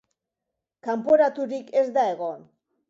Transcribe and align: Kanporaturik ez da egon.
Kanporaturik 0.87 1.71
ez 1.85 1.89
da 2.01 2.09
egon. 2.17 2.47